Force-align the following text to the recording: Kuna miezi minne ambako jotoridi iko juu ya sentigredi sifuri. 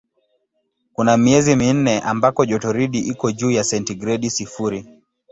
Kuna 0.93 1.17
miezi 1.17 1.55
minne 1.55 1.99
ambako 1.99 2.45
jotoridi 2.45 2.99
iko 2.99 3.31
juu 3.31 3.51
ya 3.51 3.63
sentigredi 3.63 4.29
sifuri. 4.29 4.85